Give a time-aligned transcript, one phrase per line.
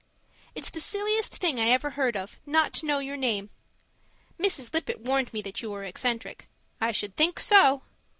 [0.55, 3.51] It's the silliest thing I ever heard of, not to know your name.
[4.39, 4.73] Mrs.
[4.73, 6.47] Lippett warned me that you were eccentric.
[6.81, 7.83] I should think so!